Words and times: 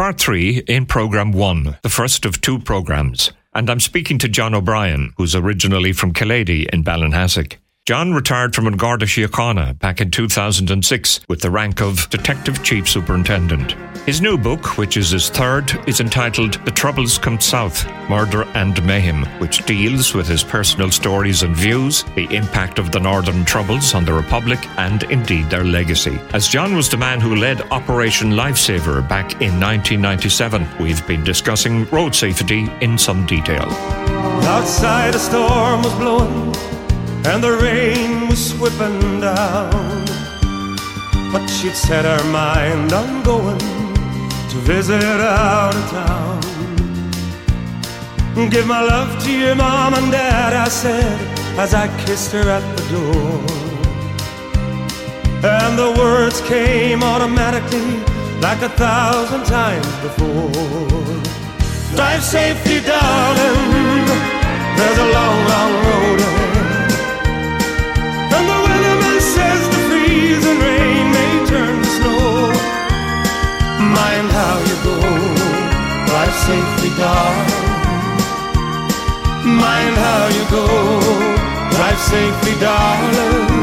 part 0.00 0.18
three 0.18 0.62
in 0.66 0.86
programme 0.86 1.30
one, 1.30 1.76
the 1.82 1.90
first 1.90 2.24
of 2.24 2.40
two 2.40 2.58
programmes. 2.58 3.32
And 3.52 3.68
I'm 3.68 3.80
speaking 3.80 4.16
to 4.20 4.30
John 4.30 4.54
O'Brien, 4.54 5.12
who's 5.18 5.34
originally 5.34 5.92
from 5.92 6.14
Kilady 6.14 6.66
in 6.72 6.82
Ballinhassig. 6.82 7.56
John 7.90 8.14
retired 8.14 8.54
from 8.54 8.70
Garda 8.76 9.04
Síochána 9.04 9.76
back 9.80 10.00
in 10.00 10.12
2006 10.12 11.20
with 11.26 11.40
the 11.40 11.50
rank 11.50 11.82
of 11.82 12.08
Detective 12.08 12.62
Chief 12.62 12.88
Superintendent. 12.88 13.72
His 14.06 14.20
new 14.20 14.38
book, 14.38 14.78
which 14.78 14.96
is 14.96 15.10
his 15.10 15.28
third, 15.28 15.76
is 15.88 15.98
entitled 15.98 16.64
The 16.64 16.70
Troubles 16.70 17.18
Come 17.18 17.40
South 17.40 17.84
Murder 18.08 18.44
and 18.54 18.80
Mayhem, 18.86 19.24
which 19.40 19.66
deals 19.66 20.14
with 20.14 20.28
his 20.28 20.44
personal 20.44 20.92
stories 20.92 21.42
and 21.42 21.56
views, 21.56 22.04
the 22.14 22.32
impact 22.32 22.78
of 22.78 22.92
the 22.92 23.00
Northern 23.00 23.44
Troubles 23.44 23.92
on 23.92 24.04
the 24.04 24.14
Republic, 24.14 24.60
and 24.78 25.02
indeed 25.10 25.50
their 25.50 25.64
legacy. 25.64 26.16
As 26.32 26.46
John 26.46 26.76
was 26.76 26.88
the 26.88 26.96
man 26.96 27.20
who 27.20 27.34
led 27.34 27.60
Operation 27.72 28.34
Lifesaver 28.34 29.02
back 29.08 29.32
in 29.42 29.58
1997, 29.58 30.64
we've 30.78 31.04
been 31.08 31.24
discussing 31.24 31.86
road 31.86 32.14
safety 32.14 32.70
in 32.80 32.96
some 32.96 33.26
detail. 33.26 33.66
Outside 34.46 35.16
a 35.16 35.18
storm 35.18 35.82
was 35.82 35.94
blowing 35.94 36.69
and 37.24 37.44
the 37.44 37.52
rain 37.52 38.28
was 38.28 38.52
whipping 38.54 39.20
down. 39.20 40.06
But 41.32 41.46
she'd 41.46 41.74
set 41.76 42.04
her 42.04 42.24
mind 42.30 42.92
on 42.92 43.22
going 43.22 43.58
to 43.58 44.56
visit 44.64 45.02
out 45.02 45.74
of 45.74 45.90
town. 45.90 46.40
Give 48.48 48.66
my 48.66 48.80
love 48.80 49.22
to 49.24 49.32
your 49.32 49.54
mom 49.54 49.94
and 49.94 50.10
dad, 50.10 50.54
I 50.54 50.68
said 50.68 51.20
as 51.58 51.74
I 51.74 51.86
kissed 52.04 52.32
her 52.32 52.48
at 52.48 52.64
the 52.76 52.84
door. 52.94 53.40
And 55.42 55.78
the 55.78 55.94
words 55.98 56.40
came 56.42 57.02
automatically 57.02 57.98
like 58.40 58.62
a 58.62 58.70
thousand 58.70 59.44
times 59.44 59.86
before. 60.02 60.50
Drive 61.94 62.22
safely, 62.22 62.80
darling. 62.80 64.06
There's 64.76 64.98
a 64.98 65.12
long, 65.12 65.38
long 65.48 65.72
road 65.84 66.39
Mind 74.00 74.28
how 74.40 74.56
you 74.68 74.76
go, 74.88 74.96
drive 76.08 76.36
safely, 76.48 76.90
darling. 77.00 77.70
Mind 79.64 79.96
how 80.06 80.22
you 80.36 80.44
go, 80.56 80.66
drive 81.74 82.00
safely, 82.14 82.54
darling. 82.66 83.60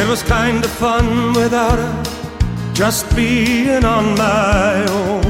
It 0.00 0.06
was 0.08 0.22
kind 0.22 0.64
of 0.64 0.70
fun 0.70 1.34
without 1.34 1.78
her, 1.84 2.02
just 2.72 3.04
being 3.14 3.84
on 3.84 4.04
my 4.16 4.84
own. 5.00 5.24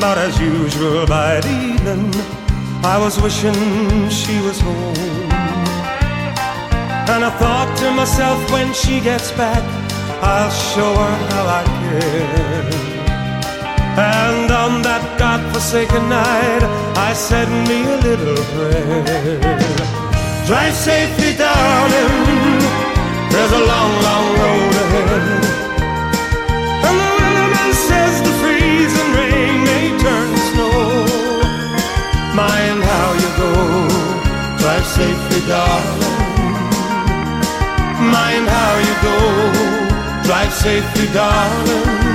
But 0.00 0.18
as 0.18 0.38
usual 0.40 1.06
by 1.06 1.40
the 1.40 1.54
evening, 1.72 2.14
I 2.94 2.96
was 2.98 3.20
wishing 3.20 4.08
she 4.08 4.40
was 4.46 4.60
home. 4.60 5.65
And 7.16 7.24
I 7.24 7.30
thought 7.30 7.72
to 7.78 7.90
myself, 7.92 8.36
when 8.52 8.74
she 8.74 9.00
gets 9.00 9.32
back, 9.40 9.64
I'll 10.20 10.50
show 10.50 10.92
her 10.92 11.16
how 11.32 11.44
I 11.48 11.64
care. 11.80 12.68
And 13.96 14.50
on 14.52 14.82
that 14.82 15.00
God-forsaken 15.18 16.10
night, 16.10 16.62
I 17.08 17.14
said 17.14 17.48
me 17.68 17.88
a 17.88 17.96
little 18.04 18.36
prayer. 18.52 19.56
Drive 20.44 20.76
safely, 20.76 21.32
darling. 21.40 22.60
There's 23.32 23.54
a 23.60 23.64
long, 23.64 23.92
long 24.08 24.26
road 24.36 24.74
ahead. 24.84 25.40
And 26.84 26.96
the 27.00 27.10
weatherman 27.16 27.72
says 27.88 28.14
the 28.28 28.34
freezing 28.44 29.10
rain 29.16 29.64
may 29.64 29.86
turn 30.04 30.28
to 30.36 30.42
snow. 30.52 31.08
Mind 32.36 32.84
how 32.84 33.08
you 33.16 33.30
go. 33.40 33.52
Drive 34.60 34.84
safely, 34.84 35.40
darling. 35.48 36.15
Mind 37.98 38.46
how 38.48 38.72
you 38.86 38.94
go. 39.08 39.16
Drive 40.24 40.52
safely, 40.52 41.06
darling. 41.14 42.06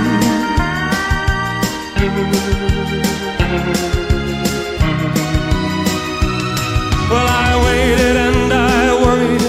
Well, 7.10 7.28
I 7.28 7.52
waited 7.66 8.16
and 8.16 8.54
I 8.54 8.94
worried 9.04 9.42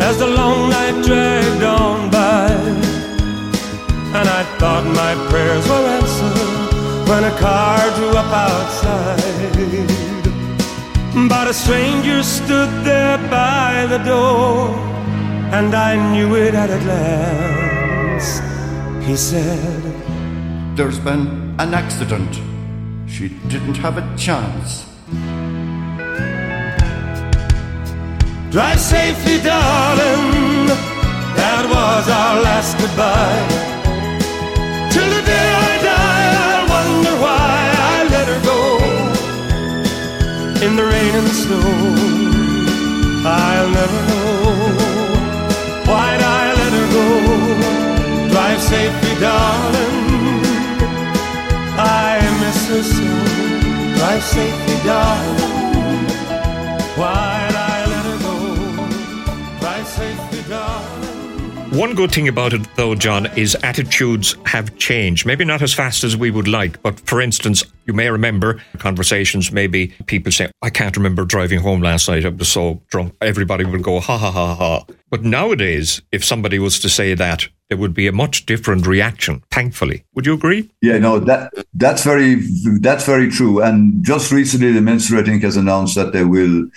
as 0.00 0.18
the 0.18 0.26
long 0.26 0.70
night 0.70 1.04
dragged 1.04 1.62
on 1.62 2.10
by. 2.10 2.50
And 4.18 4.28
I 4.28 4.42
thought 4.58 4.84
my 4.84 5.14
prayers 5.30 5.66
were 5.68 5.86
answered 5.98 7.08
when 7.08 7.24
a 7.24 7.34
car 7.38 7.80
drew 7.96 8.10
up 8.10 8.32
outside. 8.48 9.22
But 11.28 11.48
a 11.48 11.54
stranger 11.54 12.22
stood 12.22 12.70
there 12.84 13.18
by 13.28 13.86
the 13.88 13.98
door, 13.98 14.68
and 15.52 15.74
I 15.74 15.92
knew 16.12 16.34
it 16.34 16.54
at 16.54 16.70
a 16.70 16.78
glance. 16.78 18.40
He 19.06 19.16
said, 19.16 19.82
There's 20.76 20.98
been 20.98 21.54
an 21.58 21.74
accident. 21.74 22.40
She 23.06 23.28
didn't 23.48 23.76
have 23.76 23.98
a 23.98 24.16
chance. 24.16 24.86
Drive 28.50 28.80
safely, 28.80 29.38
darling. 29.42 30.66
That 31.36 31.64
was 31.74 32.08
our 32.08 32.40
last 32.40 32.78
goodbye. 32.78 33.44
Till 34.92 35.08
the 35.16 35.22
day 35.34 35.48
I 35.68 35.72
die, 35.90 36.28
I'll 36.46 36.66
wonder 36.76 37.14
why 37.24 37.52
I 37.92 37.96
let 38.14 38.26
her 38.32 38.40
go. 38.52 38.60
In 40.66 40.76
the 40.76 40.84
rain 40.84 41.14
and 41.14 41.26
the 41.26 41.34
snow, 41.44 42.21
darling. 49.22 50.42
I 51.78 52.18
miss 52.40 52.60
her 52.70 52.82
so. 52.82 53.98
Drive 53.98 54.24
safely, 54.24 54.76
darling. 54.84 55.41
One 61.82 61.96
good 61.96 62.12
thing 62.12 62.28
about 62.28 62.52
it, 62.52 62.62
though, 62.76 62.94
John, 62.94 63.26
is 63.36 63.56
attitudes 63.64 64.36
have 64.46 64.78
changed. 64.78 65.26
Maybe 65.26 65.44
not 65.44 65.62
as 65.62 65.74
fast 65.74 66.04
as 66.04 66.16
we 66.16 66.30
would 66.30 66.46
like, 66.46 66.80
but 66.80 67.00
for 67.00 67.20
instance, 67.20 67.64
you 67.86 67.92
may 67.92 68.08
remember 68.08 68.62
conversations, 68.78 69.50
maybe 69.50 69.88
people 70.06 70.30
say, 70.30 70.52
I 70.62 70.70
can't 70.70 70.96
remember 70.96 71.24
driving 71.24 71.58
home 71.58 71.82
last 71.82 72.08
night. 72.08 72.24
I 72.24 72.28
was 72.28 72.48
so 72.48 72.80
drunk. 72.86 73.16
Everybody 73.20 73.64
would 73.64 73.82
go, 73.82 73.98
ha 73.98 74.16
ha 74.16 74.30
ha 74.30 74.54
ha. 74.54 74.84
But 75.10 75.24
nowadays, 75.24 76.00
if 76.12 76.24
somebody 76.24 76.60
was 76.60 76.78
to 76.78 76.88
say 76.88 77.14
that, 77.14 77.48
there 77.68 77.78
would 77.78 77.94
be 77.94 78.06
a 78.06 78.12
much 78.12 78.46
different 78.46 78.86
reaction, 78.86 79.42
thankfully. 79.50 80.04
Would 80.14 80.26
you 80.26 80.34
agree? 80.34 80.70
Yeah, 80.82 80.98
no, 80.98 81.18
that 81.18 81.52
that's 81.74 82.04
very 82.04 82.36
that's 82.80 83.06
very 83.06 83.30
true. 83.30 83.60
And 83.60 84.04
just 84.04 84.30
recently, 84.30 84.72
the 84.72 84.80
minister, 84.80 85.16
I 85.16 85.22
think, 85.22 85.42
has 85.42 85.56
announced 85.56 85.94
that 85.96 86.12
they 86.12 86.24
will 86.24 86.68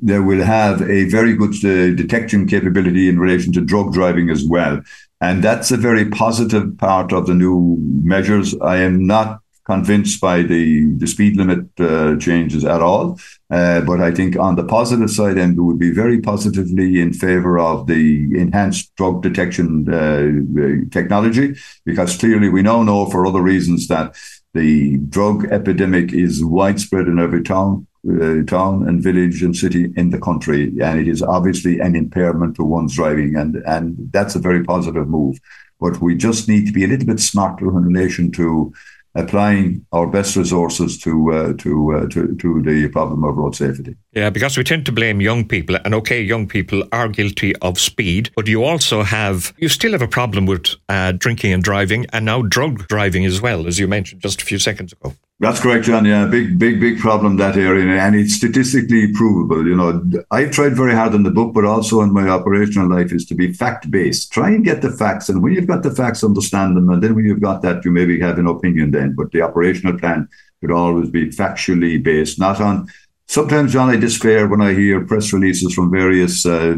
they 0.00 0.18
will 0.18 0.44
have 0.44 0.82
a 0.82 1.04
very 1.04 1.34
good 1.34 1.54
uh, 1.64 1.94
detection 1.94 2.46
capability 2.46 3.08
in 3.08 3.18
relation 3.18 3.52
to 3.52 3.60
drug 3.60 3.92
driving 3.92 4.30
as 4.30 4.44
well. 4.44 4.80
And 5.20 5.42
that's 5.42 5.70
a 5.70 5.76
very 5.76 6.08
positive 6.08 6.78
part 6.78 7.12
of 7.12 7.26
the 7.26 7.34
new 7.34 7.76
measures. 8.02 8.54
I 8.60 8.78
am 8.78 9.06
not 9.06 9.40
convinced 9.64 10.20
by 10.20 10.42
the, 10.42 10.92
the 10.96 11.06
speed 11.06 11.36
limit 11.36 11.66
uh, 11.78 12.16
changes 12.16 12.64
at 12.64 12.82
all. 12.82 13.18
Uh, 13.48 13.80
but 13.82 14.00
I 14.00 14.10
think 14.10 14.36
on 14.36 14.56
the 14.56 14.64
positive 14.64 15.10
side, 15.10 15.38
and 15.38 15.60
would 15.60 15.78
be 15.78 15.92
very 15.92 16.20
positively 16.20 17.00
in 17.00 17.12
favor 17.12 17.58
of 17.58 17.86
the 17.86 18.28
enhanced 18.36 18.94
drug 18.96 19.22
detection 19.22 19.88
uh, 19.88 20.90
technology, 20.90 21.54
because 21.84 22.16
clearly 22.16 22.48
we 22.48 22.62
now 22.62 22.82
know 22.82 23.06
for 23.06 23.24
other 23.24 23.40
reasons 23.40 23.86
that 23.88 24.16
the 24.54 24.98
drug 25.08 25.46
epidemic 25.52 26.12
is 26.12 26.44
widespread 26.44 27.06
in 27.06 27.18
every 27.18 27.42
town. 27.42 27.86
Uh, 28.04 28.42
town 28.48 28.88
and 28.88 29.00
village 29.00 29.44
and 29.44 29.56
city 29.56 29.92
in 29.96 30.10
the 30.10 30.18
country, 30.18 30.72
and 30.82 30.98
it 30.98 31.06
is 31.06 31.22
obviously 31.22 31.78
an 31.78 31.94
impairment 31.94 32.56
to 32.56 32.64
one's 32.64 32.96
driving, 32.96 33.36
and 33.36 33.62
and 33.64 33.96
that's 34.10 34.34
a 34.34 34.40
very 34.40 34.64
positive 34.64 35.06
move. 35.06 35.38
But 35.78 36.00
we 36.00 36.16
just 36.16 36.48
need 36.48 36.66
to 36.66 36.72
be 36.72 36.82
a 36.82 36.88
little 36.88 37.06
bit 37.06 37.20
smarter 37.20 37.68
in 37.68 37.84
relation 37.84 38.32
to 38.32 38.72
applying 39.14 39.86
our 39.92 40.06
best 40.06 40.36
resources 40.36 40.98
to 40.98 41.32
uh, 41.32 41.52
to 41.58 41.94
uh, 41.94 42.08
to 42.08 42.34
to 42.36 42.62
the 42.62 42.88
problem 42.88 43.24
of 43.24 43.36
road 43.36 43.54
safety. 43.54 43.94
Yeah, 44.12 44.30
because 44.30 44.56
we 44.56 44.64
tend 44.64 44.86
to 44.86 44.92
blame 44.92 45.20
young 45.20 45.46
people, 45.46 45.76
and 45.84 45.94
okay, 45.94 46.20
young 46.20 46.48
people 46.48 46.82
are 46.90 47.08
guilty 47.08 47.54
of 47.56 47.78
speed, 47.78 48.30
but 48.34 48.48
you 48.48 48.64
also 48.64 49.02
have 49.02 49.52
you 49.58 49.68
still 49.68 49.92
have 49.92 50.02
a 50.02 50.08
problem 50.08 50.46
with 50.46 50.74
uh, 50.88 51.12
drinking 51.12 51.52
and 51.52 51.62
driving, 51.62 52.06
and 52.12 52.24
now 52.24 52.42
drug 52.42 52.88
driving 52.88 53.24
as 53.24 53.40
well, 53.40 53.66
as 53.66 53.78
you 53.78 53.86
mentioned 53.86 54.22
just 54.22 54.42
a 54.42 54.44
few 54.44 54.58
seconds 54.58 54.92
ago. 54.92 55.14
That's 55.42 55.58
correct, 55.58 55.86
John. 55.86 56.04
Yeah, 56.04 56.26
big, 56.26 56.56
big, 56.56 56.78
big 56.78 57.00
problem 57.00 57.36
that 57.38 57.56
area, 57.56 58.00
and 58.00 58.14
it's 58.14 58.34
statistically 58.34 59.12
provable. 59.12 59.66
You 59.66 59.74
know, 59.74 60.24
I've 60.30 60.52
tried 60.52 60.76
very 60.76 60.94
hard 60.94 61.14
in 61.14 61.24
the 61.24 61.32
book, 61.32 61.52
but 61.52 61.64
also 61.64 62.00
in 62.02 62.12
my 62.12 62.28
operational 62.28 62.88
life, 62.88 63.12
is 63.12 63.26
to 63.26 63.34
be 63.34 63.52
fact 63.52 63.90
based. 63.90 64.32
Try 64.32 64.50
and 64.50 64.64
get 64.64 64.82
the 64.82 64.92
facts, 64.92 65.28
and 65.28 65.42
when 65.42 65.52
you've 65.52 65.66
got 65.66 65.82
the 65.82 65.90
facts, 65.90 66.22
understand 66.22 66.76
them, 66.76 66.88
and 66.90 67.02
then 67.02 67.16
when 67.16 67.24
you've 67.24 67.40
got 67.40 67.60
that, 67.62 67.84
you 67.84 67.90
maybe 67.90 68.20
have 68.20 68.38
an 68.38 68.46
opinion 68.46 68.92
then. 68.92 69.16
But 69.16 69.32
the 69.32 69.42
operational 69.42 69.98
plan 69.98 70.28
should 70.60 70.70
always 70.70 71.10
be 71.10 71.30
factually 71.30 72.00
based, 72.00 72.38
not 72.38 72.60
on. 72.60 72.86
Sometimes, 73.26 73.72
John, 73.72 73.90
I 73.90 73.96
despair 73.96 74.46
when 74.46 74.62
I 74.62 74.74
hear 74.74 75.04
press 75.04 75.32
releases 75.32 75.74
from 75.74 75.90
various 75.90 76.46
uh, 76.46 76.76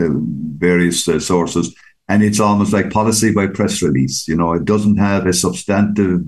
uh 0.00 0.14
various 0.56 1.06
uh, 1.08 1.20
sources 1.20 1.74
and 2.08 2.22
it's 2.22 2.40
almost 2.40 2.72
like 2.72 2.90
policy 2.90 3.32
by 3.32 3.46
press 3.46 3.82
release. 3.82 4.26
You 4.26 4.36
know, 4.36 4.54
it 4.54 4.64
doesn't 4.64 4.96
have 4.96 5.26
a 5.26 5.32
substantive, 5.32 6.22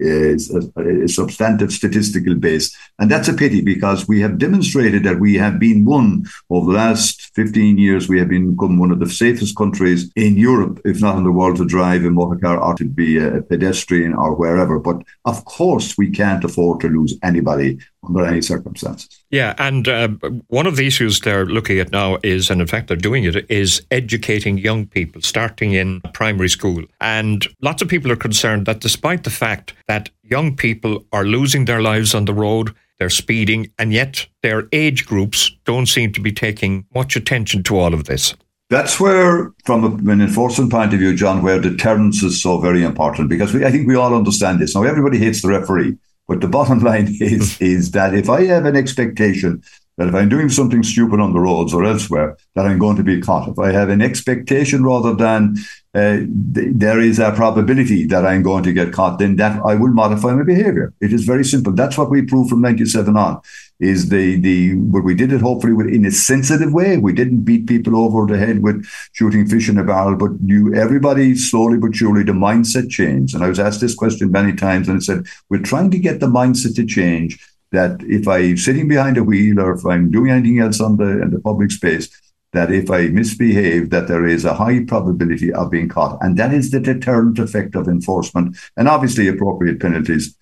uh, 0.00 0.36
a, 0.80 1.04
a, 1.04 1.08
substantive 1.08 1.72
statistical 1.72 2.36
base, 2.36 2.76
and 2.98 3.10
that's 3.10 3.28
a 3.28 3.34
pity 3.34 3.60
because 3.60 4.06
we 4.06 4.20
have 4.20 4.38
demonstrated 4.38 5.02
that 5.04 5.18
we 5.18 5.34
have 5.34 5.58
been 5.58 5.84
one 5.84 6.24
over 6.50 6.72
the 6.72 6.78
last 6.78 7.34
15 7.34 7.78
years. 7.78 8.08
We 8.08 8.20
have 8.20 8.28
become 8.28 8.78
one 8.78 8.92
of 8.92 9.00
the 9.00 9.10
safest 9.10 9.56
countries 9.56 10.10
in 10.14 10.36
Europe, 10.36 10.80
if 10.84 11.00
not 11.00 11.18
in 11.18 11.24
the 11.24 11.32
world, 11.32 11.56
to 11.56 11.66
drive 11.66 12.04
a 12.04 12.10
motor 12.10 12.38
car 12.38 12.58
or 12.60 12.74
to 12.76 12.84
be 12.84 13.18
a 13.18 13.42
pedestrian 13.42 14.14
or 14.14 14.34
wherever. 14.34 14.78
But 14.78 15.02
of 15.24 15.44
course, 15.44 15.98
we 15.98 16.10
can't 16.10 16.44
afford 16.44 16.80
to 16.80 16.88
lose 16.88 17.18
anybody 17.22 17.78
under 18.06 18.24
any 18.24 18.42
circumstances. 18.42 19.23
Yeah, 19.34 19.54
and 19.58 19.88
uh, 19.88 20.10
one 20.46 20.68
of 20.68 20.76
the 20.76 20.86
issues 20.86 21.18
they're 21.18 21.44
looking 21.44 21.80
at 21.80 21.90
now 21.90 22.18
is, 22.22 22.50
and 22.50 22.60
in 22.60 22.68
fact 22.68 22.86
they're 22.86 22.96
doing 22.96 23.24
it, 23.24 23.50
is 23.50 23.82
educating 23.90 24.58
young 24.58 24.86
people 24.86 25.22
starting 25.22 25.72
in 25.72 26.02
primary 26.12 26.48
school. 26.48 26.84
And 27.00 27.44
lots 27.60 27.82
of 27.82 27.88
people 27.88 28.12
are 28.12 28.16
concerned 28.16 28.66
that 28.66 28.78
despite 28.78 29.24
the 29.24 29.30
fact 29.30 29.74
that 29.88 30.08
young 30.22 30.54
people 30.54 31.04
are 31.12 31.24
losing 31.24 31.64
their 31.64 31.82
lives 31.82 32.14
on 32.14 32.26
the 32.26 32.32
road, 32.32 32.76
they're 33.00 33.10
speeding, 33.10 33.72
and 33.76 33.92
yet 33.92 34.24
their 34.44 34.68
age 34.70 35.04
groups 35.04 35.50
don't 35.64 35.86
seem 35.86 36.12
to 36.12 36.20
be 36.20 36.30
taking 36.30 36.86
much 36.94 37.16
attention 37.16 37.64
to 37.64 37.76
all 37.76 37.92
of 37.92 38.04
this. 38.04 38.36
That's 38.70 39.00
where, 39.00 39.52
from 39.64 40.08
an 40.08 40.20
enforcement 40.20 40.70
point 40.70 40.92
of 40.92 41.00
view, 41.00 41.12
John, 41.16 41.42
where 41.42 41.60
deterrence 41.60 42.22
is 42.22 42.40
so 42.40 42.60
very 42.60 42.84
important 42.84 43.28
because 43.28 43.52
we, 43.52 43.64
I 43.64 43.72
think 43.72 43.88
we 43.88 43.96
all 43.96 44.14
understand 44.14 44.60
this. 44.60 44.76
Now, 44.76 44.84
everybody 44.84 45.18
hates 45.18 45.42
the 45.42 45.48
referee, 45.48 45.98
but 46.28 46.40
the 46.40 46.48
bottom 46.48 46.78
line 46.90 47.16
is 47.20 47.60
is 47.60 47.90
that 47.92 48.14
if 48.14 48.28
I 48.28 48.44
have 48.44 48.66
an 48.66 48.76
expectation 48.76 49.62
that 49.96 50.08
if 50.08 50.14
I'm 50.14 50.28
doing 50.28 50.48
something 50.48 50.82
stupid 50.82 51.20
on 51.20 51.32
the 51.32 51.40
roads 51.40 51.72
or 51.72 51.84
elsewhere, 51.84 52.36
that 52.56 52.66
I'm 52.66 52.78
going 52.78 52.96
to 52.96 53.04
be 53.04 53.20
caught. 53.20 53.48
If 53.48 53.58
I 53.58 53.70
have 53.70 53.88
an 53.88 54.02
expectation 54.02 54.82
rather 54.82 55.14
than 55.14 55.56
uh, 55.94 56.18
th- 56.54 56.72
there 56.74 57.00
is 57.00 57.20
a 57.20 57.30
probability 57.30 58.04
that 58.06 58.26
I'm 58.26 58.42
going 58.42 58.64
to 58.64 58.72
get 58.72 58.92
caught, 58.92 59.20
then 59.20 59.36
that 59.36 59.60
I 59.64 59.76
will 59.76 59.92
modify 59.92 60.32
my 60.32 60.42
behavior. 60.42 60.92
It 61.00 61.12
is 61.12 61.24
very 61.24 61.44
simple. 61.44 61.72
That's 61.72 61.96
what 61.96 62.10
we 62.10 62.22
proved 62.22 62.50
from 62.50 62.60
97 62.60 63.16
on. 63.16 63.40
Is 63.80 64.08
the 64.08 64.40
the 64.40 64.76
but 64.76 65.02
we 65.02 65.16
did 65.16 65.32
it 65.32 65.40
hopefully 65.40 65.94
in 65.94 66.06
a 66.06 66.10
sensitive 66.12 66.72
way. 66.72 66.96
We 66.96 67.12
didn't 67.12 67.42
beat 67.42 67.66
people 67.66 67.96
over 67.96 68.24
the 68.24 68.38
head 68.38 68.62
with 68.62 68.86
shooting 69.12 69.46
fish 69.46 69.68
in 69.68 69.78
a 69.78 69.84
barrel, 69.84 70.16
but 70.16 70.30
you 70.44 70.72
everybody 70.74 71.34
slowly 71.34 71.78
but 71.78 71.96
surely 71.96 72.22
the 72.22 72.32
mindset 72.32 72.88
changed. 72.88 73.34
And 73.34 73.42
I 73.42 73.48
was 73.48 73.58
asked 73.58 73.80
this 73.80 73.96
question 73.96 74.30
many 74.30 74.54
times, 74.54 74.88
and 74.88 74.98
I 74.98 75.00
said 75.00 75.26
we're 75.50 75.58
trying 75.58 75.90
to 75.90 75.98
get 75.98 76.20
the 76.20 76.28
mindset 76.28 76.76
to 76.76 76.86
change 76.86 77.44
that 77.72 78.00
if 78.04 78.28
I'm 78.28 78.56
sitting 78.56 78.86
behind 78.86 79.16
a 79.16 79.24
wheel 79.24 79.58
or 79.58 79.74
if 79.74 79.84
I'm 79.84 80.10
doing 80.10 80.30
anything 80.30 80.60
else 80.60 80.80
on 80.80 80.96
the 80.96 81.20
in 81.22 81.30
the 81.30 81.40
public 81.40 81.72
space, 81.72 82.08
that 82.52 82.72
if 82.72 82.90
I 82.90 83.08
misbehave, 83.08 83.90
that 83.90 84.08
there 84.08 84.24
is 84.24 84.44
a 84.44 84.54
high 84.54 84.84
probability 84.84 85.52
of 85.52 85.70
being 85.70 85.88
caught. 85.88 86.18
And 86.22 86.36
that 86.38 86.54
is 86.54 86.70
the 86.70 86.80
deterrent 86.80 87.38
effect 87.38 87.74
of 87.74 87.88
enforcement 87.88 88.56
and 88.76 88.88
obviously 88.88 89.28
appropriate 89.28 89.80
penalties. 89.80 90.34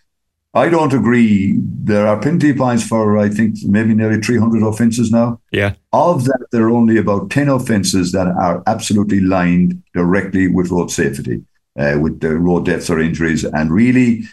I 0.55 0.69
don't 0.69 0.93
agree. 0.93 1.59
There 1.59 2.07
are 2.07 2.21
penalty 2.21 2.53
points 2.53 2.87
for, 2.87 3.17
I 3.17 3.31
think, 3.31 3.57
maybe 3.65 3.95
nearly 3.95 4.21
300 4.21 4.63
offences 4.63 5.11
now. 5.11 5.41
Yeah. 5.51 5.75
Of 5.93 6.25
that, 6.25 6.47
there 6.53 6.65
are 6.65 6.71
only 6.71 6.99
about 6.99 7.31
10 7.31 7.49
offences 7.49 8.13
that 8.13 8.27
are 8.27 8.63
absolutely 8.67 9.21
lined 9.21 9.83
directly 9.95 10.49
with 10.49 10.71
road 10.71 10.91
safety, 10.91 11.43
uh, 11.79 11.99
with 12.01 12.21
the 12.21 12.37
road 12.37 12.67
deaths 12.67 12.91
or 12.91 13.01
injuries. 13.01 13.45
And 13.45 13.73
really, 13.73 14.25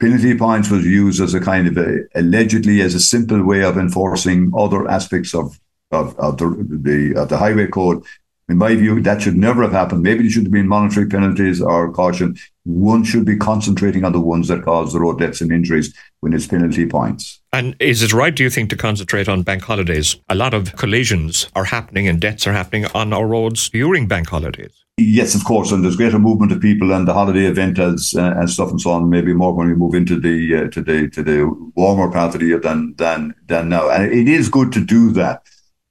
penalty 0.00 0.36
points 0.36 0.70
was 0.70 0.86
used 0.86 1.20
as 1.20 1.34
a 1.34 1.40
kind 1.40 1.66
of 1.66 1.76
a, 1.76 1.98
allegedly 2.14 2.80
as 2.80 2.94
a 2.94 3.00
simple 3.00 3.42
way 3.44 3.62
of 3.62 3.76
enforcing 3.76 4.52
other 4.56 4.88
aspects 4.88 5.34
of 5.34 5.58
of, 5.92 6.18
of 6.18 6.36
the, 6.38 6.46
the 6.82 7.20
of 7.20 7.28
the 7.28 7.38
highway 7.38 7.66
code. 7.66 8.02
In 8.48 8.58
my 8.58 8.74
view, 8.74 9.00
that 9.02 9.22
should 9.22 9.36
never 9.36 9.62
have 9.62 9.72
happened. 9.72 10.02
Maybe 10.02 10.26
it 10.26 10.30
should 10.30 10.44
have 10.44 10.52
been 10.52 10.68
monetary 10.68 11.06
penalties 11.06 11.60
or 11.60 11.92
caution. 11.92 12.36
One 12.66 13.04
should 13.04 13.24
be 13.24 13.36
concentrating 13.36 14.04
on 14.04 14.12
the 14.12 14.20
ones 14.20 14.48
that 14.48 14.64
cause 14.64 14.92
the 14.92 14.98
road 14.98 15.20
deaths 15.20 15.40
and 15.40 15.52
injuries 15.52 15.94
when 16.18 16.32
it's 16.32 16.48
penalty 16.48 16.84
points. 16.84 17.40
And 17.52 17.76
is 17.78 18.02
it 18.02 18.12
right, 18.12 18.34
do 18.34 18.42
you 18.42 18.50
think, 18.50 18.70
to 18.70 18.76
concentrate 18.76 19.28
on 19.28 19.42
bank 19.42 19.62
holidays? 19.62 20.16
A 20.28 20.34
lot 20.34 20.52
of 20.52 20.74
collisions 20.74 21.48
are 21.54 21.64
happening 21.64 22.08
and 22.08 22.20
deaths 22.20 22.44
are 22.44 22.52
happening 22.52 22.86
on 22.92 23.12
our 23.12 23.24
roads 23.24 23.70
during 23.70 24.08
bank 24.08 24.28
holidays. 24.28 24.84
Yes, 24.98 25.36
of 25.36 25.44
course, 25.44 25.70
and 25.70 25.84
there's 25.84 25.94
greater 25.94 26.18
movement 26.18 26.50
of 26.50 26.60
people 26.60 26.92
and 26.92 27.06
the 27.06 27.12
holiday 27.12 27.44
event 27.44 27.78
as 27.78 28.14
uh, 28.16 28.34
and 28.36 28.50
stuff 28.50 28.70
and 28.70 28.80
so 28.80 28.90
on. 28.90 29.10
Maybe 29.10 29.32
more 29.32 29.54
when 29.54 29.68
we 29.68 29.74
move 29.74 29.94
into 29.94 30.18
the 30.18 30.56
uh, 30.56 30.68
to 30.70 30.82
the 30.82 31.08
to 31.10 31.22
the 31.22 31.70
warmer 31.76 32.10
part 32.10 32.34
of 32.34 32.40
the 32.40 32.46
year 32.46 32.58
than 32.58 32.94
than 32.96 33.34
than 33.46 33.68
now, 33.68 33.90
and 33.90 34.10
it 34.10 34.26
is 34.26 34.48
good 34.48 34.72
to 34.72 34.80
do 34.80 35.12
that. 35.12 35.42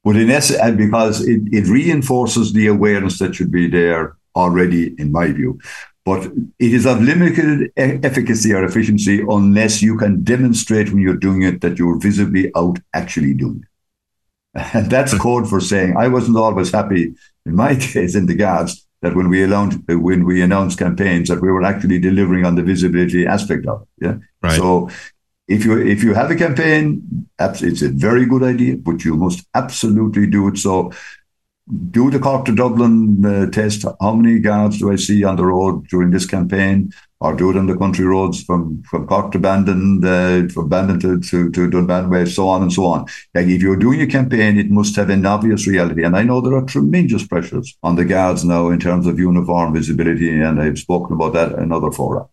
But 0.04 0.16
in 0.16 0.32
essence, 0.32 0.76
because 0.76 1.26
it, 1.26 1.42
it 1.52 1.68
reinforces 1.68 2.54
the 2.54 2.68
awareness 2.68 3.20
that 3.20 3.36
should 3.36 3.52
be 3.52 3.68
there 3.68 4.18
already, 4.36 4.96
in 4.98 5.12
my 5.12 5.32
view. 5.32 5.60
But 6.06 6.26
it 6.60 6.74
is 6.74 6.86
of 6.86 7.02
limited 7.02 7.72
e- 7.78 8.00
efficacy 8.04 8.54
or 8.54 8.64
efficiency 8.64 9.26
unless 9.28 9.82
you 9.82 9.98
can 9.98 10.24
demonstrate 10.24 10.90
when 10.90 11.00
you're 11.00 11.18
doing 11.18 11.42
it 11.42 11.62
that 11.62 11.80
you're 11.80 12.00
visibly 12.00 12.52
out 12.56 12.78
actually 12.94 13.34
doing 13.34 13.64
it. 13.64 14.72
And 14.76 14.90
that's 14.92 15.18
code 15.18 15.50
for 15.50 15.60
saying 15.60 15.98
I 15.98 16.08
wasn't 16.08 16.38
always 16.38 16.72
happy 16.72 17.16
in 17.46 17.56
my 17.56 17.76
case 17.94 18.16
in 18.16 18.28
the 18.28 18.36
guards 18.36 18.86
that 19.02 19.16
when 19.16 19.30
we 19.30 19.44
announced 19.44 19.80
when 19.88 20.26
we 20.26 20.42
announced 20.42 20.80
campaigns 20.80 21.30
that 21.30 21.42
we 21.42 21.52
were 21.52 21.64
actually 21.64 22.00
delivering 22.00 22.46
on 22.46 22.56
the 22.56 22.64
visibility 22.64 23.26
aspect 23.28 23.66
of 23.68 23.82
it. 23.82 24.06
Yeah. 24.06 24.18
Right. 24.42 24.58
So 24.58 24.90
if 25.48 25.66
you 25.66 25.78
if 25.80 26.04
you 26.04 26.14
have 26.14 26.32
a 26.32 26.36
campaign, 26.36 27.28
it's 27.40 27.82
a 27.82 27.90
very 27.90 28.26
good 28.26 28.44
idea, 28.44 28.78
but 28.78 29.04
you 29.06 29.16
must 29.16 29.46
absolutely 29.54 30.28
do 30.28 30.48
it. 30.48 30.58
So 30.58 30.92
do 31.92 32.12
the 32.12 32.20
Cork 32.20 32.46
to 32.46 32.56
Dublin 32.56 33.26
uh, 33.26 33.50
test. 33.50 33.86
How 34.00 34.14
many 34.14 34.40
guards 34.40 34.78
do 34.78 34.92
I 34.92 34.98
see 34.98 35.24
on 35.24 35.36
the 35.36 35.46
road 35.46 35.88
during 35.88 36.12
this 36.12 36.26
campaign? 36.26 36.92
Or 37.22 37.34
do 37.34 37.50
it 37.50 37.58
on 37.58 37.66
the 37.66 37.78
country 37.78 38.06
roads 38.06 38.44
from, 38.44 38.84
from 38.84 39.08
Cork 39.08 39.32
to 39.32 39.40
Bandon, 39.40 40.04
uh, 40.04 40.48
from 40.54 40.70
Bandon 40.70 41.00
to, 41.00 41.20
to, 41.20 41.50
to 41.50 41.70
Dunmanway, 41.70 42.28
so 42.28 42.50
on 42.50 42.62
and 42.62 42.72
so 42.72 42.86
on. 42.86 43.06
Like 43.34 43.48
if 43.48 43.64
you're 43.64 43.78
doing 43.78 44.02
a 44.02 44.08
campaign, 44.08 44.60
it 44.60 44.70
must 44.70 44.96
have 44.98 45.10
an 45.10 45.26
obvious 45.26 45.66
reality. 45.66 46.04
And 46.04 46.16
I 46.16 46.22
know 46.24 46.40
there 46.40 46.56
are 46.56 46.66
tremendous 46.66 47.26
pressures 47.26 47.76
on 47.82 47.96
the 47.96 48.06
guards 48.06 48.46
now 48.46 48.70
in 48.70 48.80
terms 48.80 49.08
of 49.08 49.18
uniform 49.18 49.74
visibility, 49.74 50.40
and 50.40 50.62
I've 50.62 50.78
spoken 50.78 51.16
about 51.16 51.34
that 51.34 51.54
in 51.54 51.72
other 51.72 51.92
fora. 51.92 52.28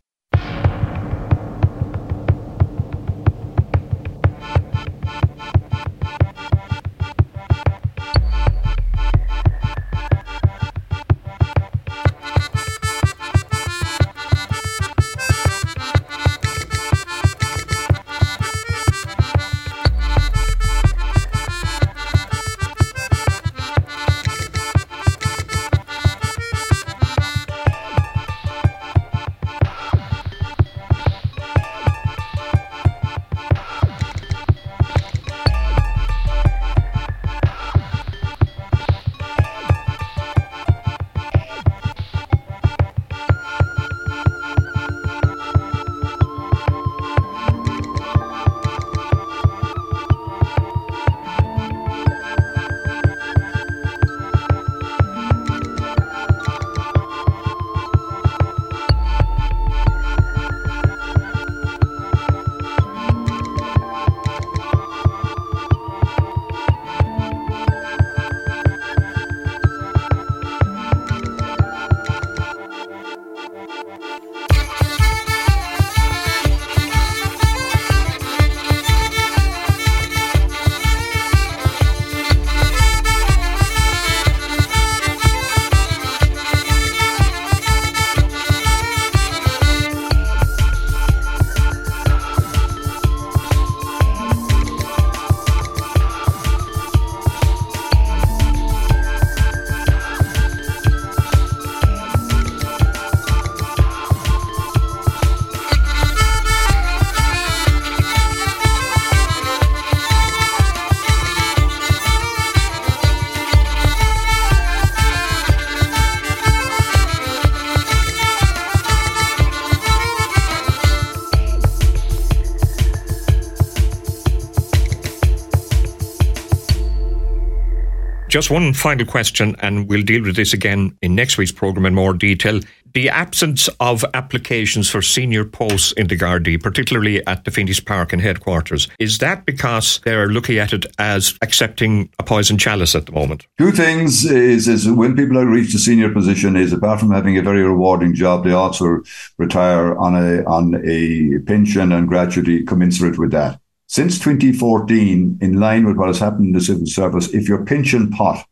Just 128.33 128.51
one 128.51 128.73
final 128.73 129.05
question, 129.05 129.55
and 129.59 129.87
we'll 129.91 130.01
deal 130.01 130.23
with 130.23 130.37
this 130.37 130.55
again 130.55 130.97
in 131.03 131.15
next 131.15 131.37
week's 131.37 131.53
programme 131.53 131.85
in 131.85 131.95
more 131.95 132.15
detail. 132.15 132.61
The 132.95 133.11
absence 133.11 133.69
of 133.79 134.07
applications 134.15 134.89
for 134.89 135.03
senior 135.03 135.45
posts 135.45 135.93
in 135.93 136.07
the 136.07 136.17
Gardaí, 136.17 136.59
particularly 136.59 137.27
at 137.27 137.45
the 137.45 137.51
Phoenix 137.51 137.79
Park 137.79 138.11
and 138.11 138.23
headquarters, 138.23 138.89
is 138.99 139.19
that 139.19 139.45
because 139.45 140.01
they're 140.07 140.29
looking 140.29 140.57
at 140.57 140.73
it 140.73 140.87
as 140.99 141.35
accepting 141.43 142.09
a 142.19 142.23
poison 142.23 142.57
chalice 142.57 142.95
at 142.95 143.05
the 143.05 143.12
moment? 143.12 143.47
Two 143.59 143.71
things 143.71 144.25
is, 144.25 144.67
is 144.67 144.89
when 144.89 145.15
people 145.15 145.37
reached 145.45 145.75
a 145.75 145.79
senior 145.79 146.11
position 146.11 146.57
is 146.57 146.73
apart 146.73 147.01
from 147.01 147.11
having 147.11 147.37
a 147.37 147.43
very 147.43 147.62
rewarding 147.62 148.15
job, 148.15 148.45
they 148.45 148.53
also 148.53 149.03
retire 149.37 149.95
on 149.99 150.15
a 150.17 150.43
on 150.45 150.83
a 150.87 151.39
pension 151.41 151.93
and 151.93 152.09
gratuity 152.09 152.65
commensurate 152.65 153.19
with 153.19 153.31
that. 153.33 153.61
Since 153.93 154.21
2014, 154.21 155.37
in 155.43 155.61
line 155.61 155.85
with 155.85 155.99
what 155.99 156.07
has 156.07 156.19
happened 156.19 156.47
in 156.47 156.53
the 156.53 156.63
civil 156.63 156.87
service, 156.87 157.29
if 157.35 157.47
your 157.47 157.63
pension 157.63 158.09
pot 158.09 158.43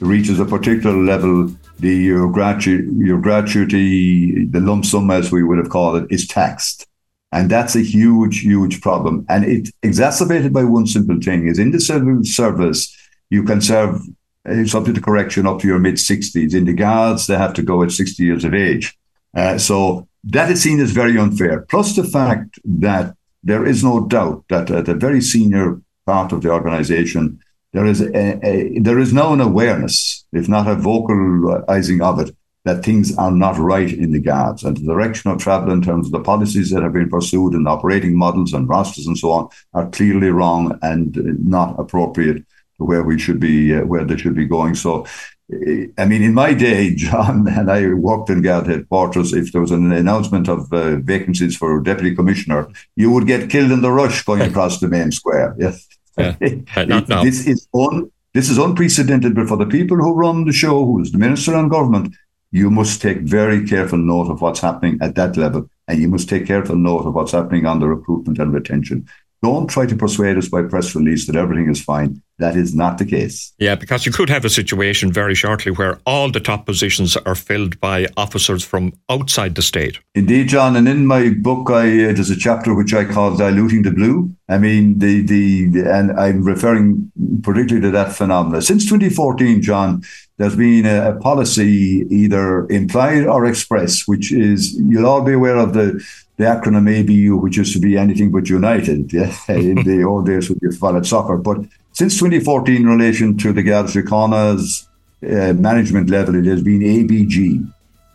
reaches 0.00 0.40
a 0.40 0.46
particular 0.46 0.96
level, 0.96 1.54
the 1.78 1.94
your, 1.94 2.32
gratu- 2.32 2.88
your 2.96 3.20
gratuity, 3.20 4.46
the 4.46 4.60
lump 4.60 4.86
sum 4.86 5.10
as 5.10 5.30
we 5.30 5.42
would 5.42 5.58
have 5.58 5.68
called 5.68 6.02
it, 6.02 6.10
is 6.10 6.26
taxed. 6.26 6.86
And 7.32 7.50
that's 7.50 7.76
a 7.76 7.82
huge, 7.82 8.40
huge 8.40 8.80
problem. 8.80 9.26
And 9.28 9.44
it 9.44 9.68
exacerbated 9.82 10.54
by 10.54 10.64
one 10.64 10.86
simple 10.86 11.20
thing 11.20 11.48
is 11.48 11.58
in 11.58 11.72
the 11.72 11.80
civil 11.80 12.24
service, 12.24 12.90
you 13.28 13.42
can 13.42 13.60
serve 13.60 14.00
uh, 14.48 14.64
subject 14.64 14.94
to 14.94 15.02
correction 15.02 15.46
up 15.46 15.60
to 15.60 15.68
your 15.68 15.78
mid 15.78 15.96
60s. 15.96 16.54
In 16.54 16.64
the 16.64 16.72
guards, 16.72 17.26
they 17.26 17.36
have 17.36 17.52
to 17.52 17.62
go 17.62 17.82
at 17.82 17.92
60 17.92 18.22
years 18.22 18.42
of 18.42 18.54
age. 18.54 18.96
Uh, 19.36 19.58
so 19.58 20.08
that 20.24 20.50
is 20.50 20.62
seen 20.62 20.80
as 20.80 20.92
very 20.92 21.18
unfair. 21.18 21.60
Plus 21.68 21.94
the 21.94 22.04
fact 22.04 22.58
that 22.64 23.14
there 23.42 23.66
is 23.66 23.84
no 23.84 24.06
doubt 24.06 24.44
that 24.48 24.70
at 24.70 24.88
a 24.88 24.94
very 24.94 25.20
senior 25.20 25.80
part 26.06 26.32
of 26.32 26.42
the 26.42 26.50
organization, 26.50 27.40
there 27.72 27.86
is 27.86 28.00
a, 28.00 28.46
a, 28.46 28.78
there 28.80 28.98
is 28.98 29.12
now 29.12 29.32
an 29.32 29.40
awareness, 29.40 30.24
if 30.32 30.48
not 30.48 30.66
a 30.66 30.74
vocalizing 30.74 32.00
of 32.00 32.18
it, 32.18 32.34
that 32.64 32.84
things 32.84 33.16
are 33.16 33.30
not 33.30 33.56
right 33.58 33.92
in 33.92 34.12
the 34.12 34.20
guards 34.20 34.62
and 34.62 34.76
the 34.76 34.82
direction 34.82 35.30
of 35.30 35.38
travel 35.38 35.72
in 35.72 35.82
terms 35.82 36.06
of 36.06 36.12
the 36.12 36.20
policies 36.20 36.70
that 36.70 36.82
have 36.82 36.92
been 36.92 37.08
pursued 37.08 37.54
and 37.54 37.68
operating 37.68 38.16
models 38.16 38.52
and 38.52 38.68
rosters 38.68 39.06
and 39.06 39.16
so 39.16 39.30
on 39.30 39.48
are 39.74 39.88
clearly 39.90 40.28
wrong 40.28 40.78
and 40.82 41.16
not 41.44 41.78
appropriate 41.78 42.44
to 42.76 42.84
where 42.84 43.02
we 43.02 43.18
should 43.18 43.40
be, 43.40 43.74
uh, 43.74 43.84
where 43.84 44.04
they 44.04 44.16
should 44.16 44.34
be 44.34 44.46
going. 44.46 44.74
So 44.74 45.06
I 45.50 46.04
mean, 46.04 46.22
in 46.22 46.34
my 46.34 46.52
day, 46.52 46.94
John, 46.96 47.48
and 47.48 47.70
I 47.70 47.92
worked 47.94 48.30
in 48.30 48.42
Guard 48.42 48.66
headquarters, 48.66 49.32
if 49.32 49.52
there 49.52 49.60
was 49.60 49.70
an 49.70 49.92
announcement 49.92 50.48
of 50.48 50.72
uh, 50.72 50.96
vacancies 50.96 51.56
for 51.56 51.80
deputy 51.80 52.14
commissioner, 52.14 52.68
you 52.96 53.10
would 53.10 53.26
get 53.26 53.50
killed 53.50 53.72
in 53.72 53.80
the 53.80 53.90
rush 53.90 54.22
going 54.24 54.42
across 54.50 54.80
the 54.80 54.88
main 54.88 55.10
square. 55.10 55.54
Yes. 55.58 55.86
Yeah. 56.18 56.34
this 56.40 57.46
is 57.46 57.68
un, 57.74 58.10
this 58.34 58.50
is 58.50 58.58
unprecedented, 58.58 59.34
but 59.34 59.48
for 59.48 59.56
the 59.56 59.66
people 59.66 59.96
who 59.96 60.14
run 60.14 60.44
the 60.44 60.52
show, 60.52 60.84
who 60.84 61.00
is 61.00 61.12
the 61.12 61.18
minister 61.18 61.54
and 61.54 61.70
government, 61.70 62.14
you 62.50 62.70
must 62.70 63.00
take 63.00 63.18
very 63.20 63.66
careful 63.66 63.98
note 63.98 64.30
of 64.30 64.40
what's 64.40 64.60
happening 64.60 64.98
at 65.00 65.14
that 65.14 65.36
level, 65.36 65.68
and 65.86 66.00
you 66.00 66.08
must 66.08 66.28
take 66.28 66.46
careful 66.46 66.76
note 66.76 67.06
of 67.06 67.14
what's 67.14 67.32
happening 67.32 67.66
on 67.66 67.78
the 67.78 67.86
recruitment 67.86 68.38
and 68.38 68.52
retention. 68.52 69.08
Don't 69.42 69.68
try 69.68 69.86
to 69.86 69.96
persuade 69.96 70.36
us 70.36 70.48
by 70.48 70.62
press 70.62 70.94
release 70.94 71.26
that 71.26 71.36
everything 71.36 71.70
is 71.70 71.82
fine. 71.82 72.22
That 72.38 72.56
is 72.56 72.74
not 72.74 72.98
the 72.98 73.04
case. 73.04 73.52
Yeah, 73.58 73.74
because 73.74 74.06
you 74.06 74.12
could 74.12 74.30
have 74.30 74.44
a 74.44 74.50
situation 74.50 75.12
very 75.12 75.34
shortly 75.34 75.72
where 75.72 75.98
all 76.06 76.30
the 76.30 76.40
top 76.40 76.66
positions 76.66 77.16
are 77.16 77.34
filled 77.34 77.80
by 77.80 78.06
officers 78.16 78.64
from 78.64 78.92
outside 79.10 79.56
the 79.56 79.62
state. 79.62 79.98
Indeed, 80.14 80.48
John. 80.48 80.76
And 80.76 80.88
in 80.88 81.06
my 81.06 81.30
book, 81.30 81.70
I, 81.70 81.86
uh, 81.86 82.12
there's 82.12 82.30
a 82.30 82.36
chapter 82.36 82.74
which 82.74 82.94
I 82.94 83.04
call 83.04 83.36
"Diluting 83.36 83.82
the 83.82 83.90
Blue." 83.90 84.34
I 84.48 84.58
mean, 84.58 84.98
the, 85.00 85.22
the 85.22 85.68
the 85.68 85.92
and 85.92 86.12
I'm 86.12 86.44
referring 86.44 87.10
particularly 87.42 87.86
to 87.88 87.90
that 87.90 88.12
phenomenon. 88.12 88.62
Since 88.62 88.84
2014, 88.84 89.60
John, 89.60 90.02
there's 90.36 90.56
been 90.56 90.86
a, 90.86 91.10
a 91.10 91.16
policy 91.16 92.06
either 92.08 92.68
implied 92.70 93.26
or 93.26 93.46
expressed, 93.46 94.06
which 94.06 94.32
is 94.32 94.74
you'll 94.78 95.06
all 95.06 95.22
be 95.22 95.32
aware 95.32 95.56
of 95.56 95.72
the 95.72 96.04
the 96.36 96.44
acronym 96.44 96.88
ABU, 96.88 97.36
which 97.36 97.56
used 97.56 97.74
to 97.74 97.80
be 97.80 97.98
anything 97.98 98.30
but 98.30 98.48
United 98.48 99.12
yeah, 99.12 99.34
in 99.48 99.82
the 99.82 100.04
old 100.08 100.26
days 100.26 100.48
when 100.48 100.58
you 100.62 100.70
followed 100.72 101.06
soccer. 101.06 101.36
But 101.36 101.58
since 101.98 102.16
2014, 102.18 102.76
in 102.76 102.86
relation 102.86 103.36
to 103.38 103.52
the 103.52 103.60
Garda 103.60 103.88
Síochána's 103.88 104.86
uh, 105.24 105.52
management 105.54 106.08
level, 106.08 106.36
it 106.36 106.44
has 106.44 106.62
been 106.62 106.78
ABG, 106.78 107.68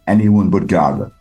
anyone 0.07 0.49
but 0.49 0.67
Garda. 0.67 1.11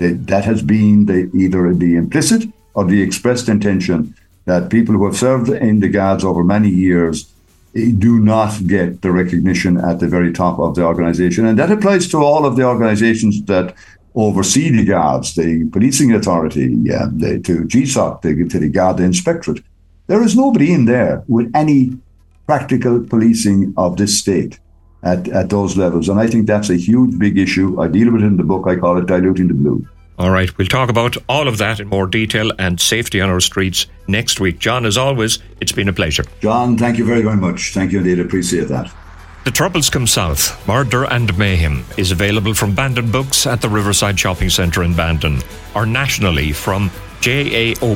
That, 0.00 0.26
that 0.26 0.44
has 0.44 0.62
been 0.62 1.06
the, 1.06 1.30
either 1.32 1.72
the 1.72 1.94
implicit 1.94 2.48
or 2.74 2.86
the 2.86 3.00
expressed 3.00 3.48
intention 3.48 4.16
that 4.46 4.68
people 4.68 4.96
who 4.96 5.04
have 5.06 5.16
served 5.16 5.48
in 5.48 5.78
the 5.78 5.88
Guards 5.88 6.24
over 6.24 6.42
many 6.42 6.68
years 6.68 7.32
eh, 7.76 7.92
do 7.96 8.18
not 8.18 8.66
get 8.66 9.02
the 9.02 9.12
recognition 9.12 9.76
at 9.76 10.00
the 10.00 10.08
very 10.08 10.32
top 10.32 10.58
of 10.58 10.74
the 10.74 10.82
organization. 10.82 11.46
And 11.46 11.56
that 11.60 11.70
applies 11.70 12.08
to 12.08 12.16
all 12.16 12.44
of 12.44 12.56
the 12.56 12.64
organizations 12.64 13.44
that 13.44 13.76
oversee 14.16 14.70
the 14.70 14.84
guards, 14.84 15.36
the 15.36 15.68
policing 15.70 16.12
authority, 16.12 16.74
the, 16.74 17.40
to 17.44 17.58
GSOC, 17.58 18.22
the, 18.22 18.48
to 18.48 18.58
the 18.58 18.68
Garda 18.68 19.04
Inspectorate. 19.04 19.62
There 20.06 20.22
is 20.22 20.36
nobody 20.36 20.72
in 20.72 20.84
there 20.84 21.22
with 21.28 21.50
any 21.54 21.98
practical 22.46 23.00
policing 23.02 23.72
of 23.76 23.96
this 23.96 24.18
state 24.18 24.58
at, 25.02 25.28
at 25.28 25.50
those 25.50 25.76
levels. 25.76 26.08
And 26.08 26.18
I 26.18 26.26
think 26.26 26.46
that's 26.46 26.70
a 26.70 26.76
huge, 26.76 27.18
big 27.18 27.38
issue. 27.38 27.80
I 27.80 27.88
deal 27.88 28.12
with 28.12 28.22
it 28.22 28.26
in 28.26 28.36
the 28.36 28.44
book. 28.44 28.66
I 28.66 28.76
call 28.76 28.98
it 28.98 29.06
Diluting 29.06 29.48
the 29.48 29.54
Blue. 29.54 29.86
All 30.18 30.30
right, 30.30 30.56
we'll 30.58 30.68
talk 30.68 30.90
about 30.90 31.16
all 31.28 31.48
of 31.48 31.58
that 31.58 31.80
in 31.80 31.88
more 31.88 32.06
detail 32.06 32.52
and 32.58 32.78
safety 32.78 33.20
on 33.20 33.30
our 33.30 33.40
streets 33.40 33.86
next 34.06 34.40
week. 34.40 34.58
John, 34.58 34.84
as 34.84 34.98
always, 34.98 35.38
it's 35.60 35.72
been 35.72 35.88
a 35.88 35.92
pleasure. 35.92 36.24
John, 36.40 36.76
thank 36.76 36.98
you 36.98 37.04
very, 37.04 37.22
very 37.22 37.36
much. 37.36 37.72
Thank 37.72 37.92
you 37.92 37.98
indeed. 37.98 38.20
Appreciate 38.20 38.68
that. 38.68 38.92
The 39.44 39.50
Troubles 39.50 39.90
Come 39.90 40.06
South, 40.06 40.68
Murder 40.68 41.04
and 41.04 41.36
Mayhem 41.36 41.84
is 41.96 42.12
available 42.12 42.54
from 42.54 42.74
Bandon 42.74 43.10
Books 43.10 43.46
at 43.46 43.60
the 43.60 43.68
Riverside 43.68 44.20
Shopping 44.20 44.50
Centre 44.50 44.84
in 44.84 44.94
Bandon 44.94 45.40
or 45.74 45.86
nationally 45.86 46.52
from 46.52 46.90
jaobrien.ie 47.22 47.86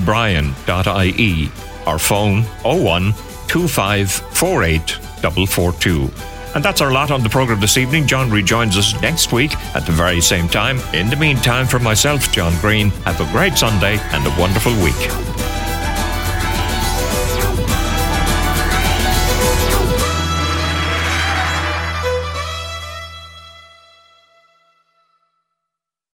or 1.87 1.99
phone 1.99 2.42
01 2.62 3.12
2548 3.49 4.90
442. 5.33 6.11
And 6.54 6.64
that's 6.64 6.80
our 6.80 6.90
lot 6.90 7.11
on 7.11 7.23
the 7.23 7.28
programme 7.28 7.61
this 7.61 7.76
evening. 7.76 8.06
John 8.06 8.30
rejoins 8.30 8.78
us 8.78 8.99
next 9.02 9.30
week 9.33 9.54
at 9.75 9.85
the 9.85 9.92
very 9.92 10.23
same 10.23 10.49
time. 10.49 10.78
In 10.95 11.11
the 11.11 11.16
meantime, 11.16 11.66
for 11.66 11.78
myself, 11.78 12.33
John 12.33 12.59
Green, 12.61 12.88
have 13.04 13.21
a 13.21 13.30
great 13.30 13.59
Sunday 13.59 13.99
and 14.12 14.26
a 14.26 14.40
wonderful 14.40 14.73
week. 14.83 15.36